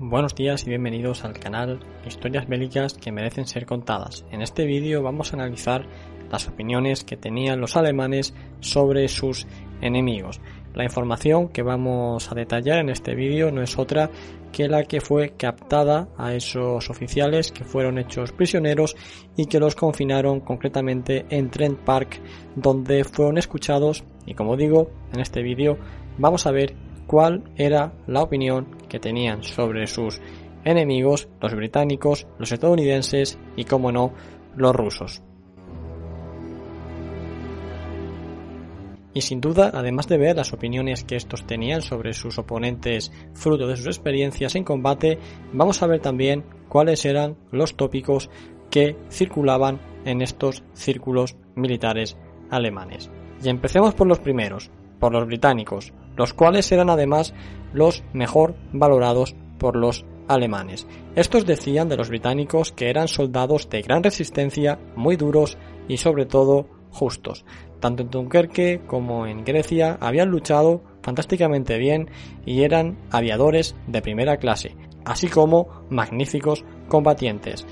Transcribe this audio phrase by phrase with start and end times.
[0.00, 4.24] Buenos días y bienvenidos al canal Historias bélicas que merecen ser contadas.
[4.30, 5.86] En este vídeo vamos a analizar
[6.30, 9.48] las opiniones que tenían los alemanes sobre sus
[9.80, 10.40] enemigos.
[10.72, 14.08] La información que vamos a detallar en este vídeo no es otra
[14.52, 18.94] que la que fue captada a esos oficiales que fueron hechos prisioneros
[19.36, 22.20] y que los confinaron concretamente en Trent Park
[22.54, 25.76] donde fueron escuchados y como digo en este vídeo
[26.18, 30.20] vamos a ver cuál era la opinión que tenían sobre sus
[30.64, 34.12] enemigos, los británicos, los estadounidenses y, como no,
[34.54, 35.22] los rusos.
[39.14, 43.66] Y sin duda, además de ver las opiniones que estos tenían sobre sus oponentes fruto
[43.66, 45.18] de sus experiencias en combate,
[45.52, 48.28] vamos a ver también cuáles eran los tópicos
[48.70, 52.18] que circulaban en estos círculos militares
[52.50, 53.10] alemanes.
[53.42, 57.32] Y empecemos por los primeros, por los británicos, los cuales eran además
[57.72, 60.86] los mejor valorados por los alemanes.
[61.14, 65.56] Estos decían de los británicos que eran soldados de gran resistencia, muy duros
[65.88, 67.44] y sobre todo justos.
[67.80, 72.10] Tanto en Dunkerque como en Grecia habían luchado fantásticamente bien
[72.44, 77.66] y eran aviadores de primera clase, así como magníficos combatientes.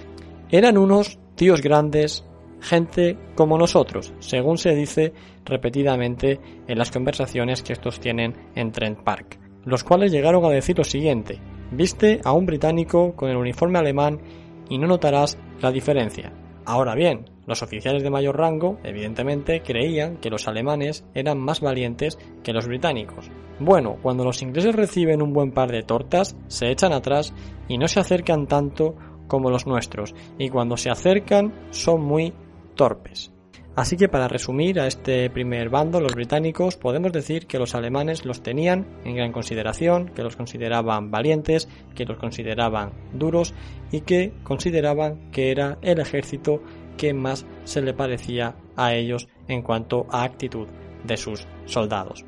[0.50, 2.24] Eran unos tíos grandes,
[2.60, 5.12] gente como nosotros, según se dice
[5.44, 10.78] repetidamente en las conversaciones que estos tienen en Trent Park, los cuales llegaron a decir
[10.78, 11.40] lo siguiente,
[11.70, 14.20] viste a un británico con el uniforme alemán
[14.68, 16.32] y no notarás la diferencia.
[16.64, 22.18] Ahora bien, los oficiales de mayor rango, evidentemente, creían que los alemanes eran más valientes
[22.42, 23.30] que los británicos.
[23.60, 27.32] Bueno, cuando los ingleses reciben un buen par de tortas, se echan atrás
[27.68, 28.96] y no se acercan tanto
[29.28, 32.32] como los nuestros, y cuando se acercan son muy
[32.76, 33.32] torpes.
[33.76, 38.24] Así que para resumir a este primer bando, los británicos, podemos decir que los alemanes
[38.24, 43.52] los tenían en gran consideración, que los consideraban valientes, que los consideraban duros
[43.92, 46.62] y que consideraban que era el ejército
[46.96, 50.68] que más se le parecía a ellos en cuanto a actitud
[51.04, 52.24] de sus soldados.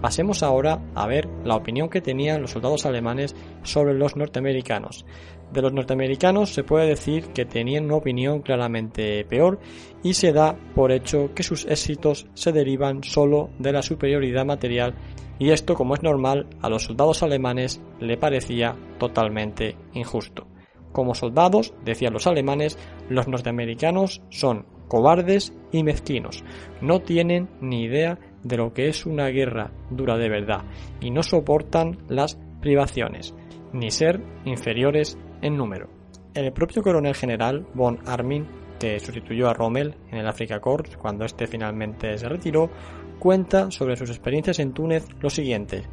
[0.00, 5.06] Pasemos ahora a ver la opinión que tenían los soldados alemanes sobre los norteamericanos.
[5.52, 9.58] De los norteamericanos se puede decir que tenían una opinión claramente peor
[10.02, 14.94] y se da por hecho que sus éxitos se derivan solo de la superioridad material
[15.38, 20.46] y esto como es normal a los soldados alemanes le parecía totalmente injusto.
[20.92, 26.42] Como soldados, decían los alemanes, los norteamericanos son cobardes y mezquinos,
[26.80, 30.64] no tienen ni idea de lo que es una guerra dura de verdad
[31.00, 33.34] y no soportan las privaciones,
[33.72, 35.88] ni ser inferiores en número.
[36.34, 38.46] El propio coronel general von Armin,
[38.78, 42.70] que sustituyó a Rommel en el Africa Corps cuando este finalmente se retiró,
[43.18, 45.84] cuenta sobre sus experiencias en Túnez lo siguiente.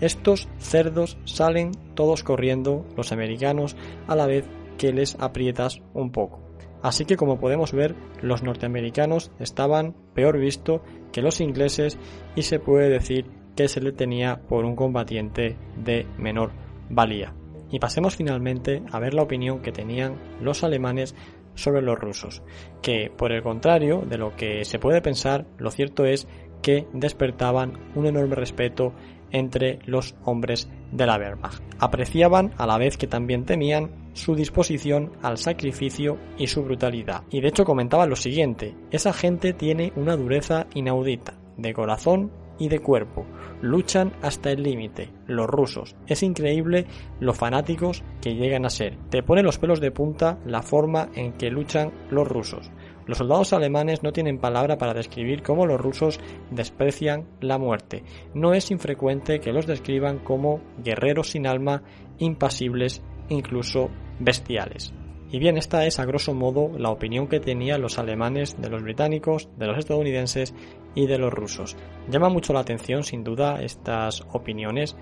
[0.00, 3.76] Estos cerdos salen todos corriendo, los americanos,
[4.08, 4.44] a la vez
[4.76, 6.51] que les aprietas un poco.
[6.82, 10.82] Así que como podemos ver, los norteamericanos estaban peor visto
[11.12, 11.98] que los ingleses
[12.34, 13.26] y se puede decir
[13.56, 16.50] que se le tenía por un combatiente de menor
[16.90, 17.34] valía.
[17.70, 21.14] Y pasemos finalmente a ver la opinión que tenían los alemanes
[21.54, 22.42] sobre los rusos,
[22.80, 26.26] que por el contrario de lo que se puede pensar, lo cierto es
[26.62, 28.92] que despertaban un enorme respeto
[29.32, 31.62] entre los hombres de la Wehrmacht.
[31.78, 37.22] Apreciaban a la vez que también temían su disposición al sacrificio y su brutalidad.
[37.30, 42.68] Y de hecho comentaban lo siguiente, esa gente tiene una dureza inaudita, de corazón y
[42.68, 43.26] de cuerpo.
[43.60, 45.94] Luchan hasta el límite, los rusos.
[46.06, 46.86] Es increíble
[47.20, 48.96] lo fanáticos que llegan a ser.
[49.10, 52.70] Te pone los pelos de punta la forma en que luchan los rusos.
[53.06, 56.20] Los soldados alemanes no tienen palabra para describir cómo los rusos
[56.50, 58.04] desprecian la muerte.
[58.34, 61.82] No es infrecuente que los describan como guerreros sin alma,
[62.18, 63.90] impasibles, incluso
[64.20, 64.94] bestiales.
[65.32, 68.82] Y bien, esta es a grosso modo la opinión que tenían los alemanes de los
[68.82, 70.54] británicos, de los estadounidenses
[70.94, 71.74] y de los rusos.
[72.10, 74.94] Llama mucho la atención, sin duda, estas opiniones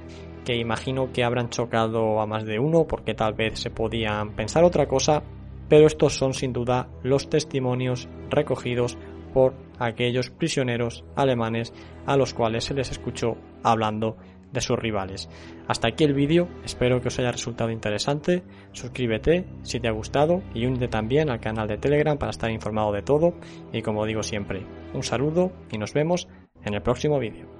[0.44, 4.62] que imagino que habrán chocado a más de uno porque tal vez se podían pensar
[4.62, 5.24] otra cosa,
[5.68, 8.98] pero estos son sin duda los testimonios recogidos
[9.34, 11.72] por aquellos prisioneros alemanes
[12.06, 14.16] a los cuales se les escuchó hablando
[14.52, 15.28] de sus rivales.
[15.68, 18.42] Hasta aquí el vídeo, espero que os haya resultado interesante,
[18.72, 22.92] suscríbete si te ha gustado y únete también al canal de Telegram para estar informado
[22.92, 23.34] de todo
[23.72, 24.64] y como digo siempre,
[24.94, 26.28] un saludo y nos vemos
[26.64, 27.59] en el próximo vídeo.